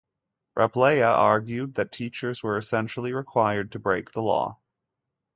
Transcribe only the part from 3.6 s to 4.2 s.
to break